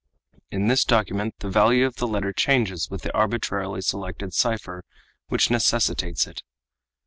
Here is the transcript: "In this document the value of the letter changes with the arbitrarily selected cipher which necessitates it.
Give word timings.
"In 0.49 0.65
this 0.67 0.83
document 0.83 1.35
the 1.41 1.49
value 1.51 1.85
of 1.85 1.97
the 1.97 2.07
letter 2.07 2.33
changes 2.33 2.89
with 2.89 3.03
the 3.03 3.13
arbitrarily 3.15 3.81
selected 3.81 4.33
cipher 4.33 4.83
which 5.27 5.51
necessitates 5.51 6.25
it. 6.25 6.41